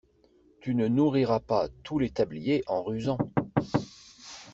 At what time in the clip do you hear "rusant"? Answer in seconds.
2.81-3.19